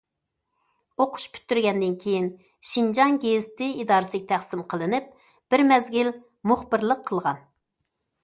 [1.03, 2.29] ئوقۇش پۈتتۈرگەندىن كېيىن،‹‹
[2.69, 5.13] شىنجاڭ گېزىتى›› ئىدارىسىگە تەقسىم قىلىنىپ،
[5.55, 6.11] بىر مەزگىل
[6.53, 7.45] مۇخبىرلىق قىلغان.